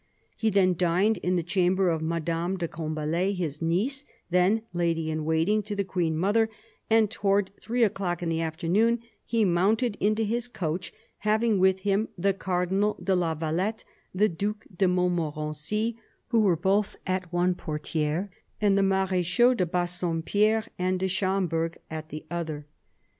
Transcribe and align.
"He 0.35 0.49
then 0.49 0.73
dined 0.73 1.17
in 1.17 1.35
the 1.35 1.43
chamber 1.43 1.89
of 1.89 2.01
Madame 2.01 2.57
de 2.57 2.67
Combalet, 2.67 3.35
his 3.35 3.61
niece, 3.61 4.03
then 4.31 4.63
lady 4.73 5.11
in 5.11 5.25
waiting 5.25 5.61
to 5.61 5.75
the 5.75 5.83
Queen 5.83 6.17
mother, 6.17 6.49
and 6.89 7.11
towards 7.11 7.51
three 7.61 7.83
o'clock 7.83 8.23
in 8.23 8.29
the 8.29 8.41
after 8.41 8.67
noon 8.67 8.99
he 9.23 9.45
mounted 9.45 9.97
into 9.99 10.23
his 10.23 10.47
coach, 10.47 10.91
having 11.19 11.59
with 11.59 11.81
him 11.81 12.09
the 12.17 12.33
Cardinal 12.33 12.95
de 12.95 13.15
la 13.15 13.35
Valette 13.35 13.83
and 14.13 14.21
the 14.21 14.27
Due 14.29 14.55
de 14.75 14.87
Montmorency, 14.87 15.97
who 16.29 16.39
were 16.39 16.57
both 16.57 16.95
at 17.05 17.31
one 17.31 17.53
portiere, 17.53 18.31
and 18.59 18.75
the 18.75 18.81
Marechaux 18.81 19.53
de 19.55 19.67
Bassompierre 19.67 20.65
and 20.79 20.99
de 20.99 21.07
Schomberg 21.07 21.77
at 21.91 22.09
the 22.09 22.25
other. 22.31 22.65